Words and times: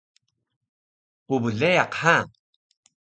pbleyaq 1.25 1.93
ha! 2.01 2.17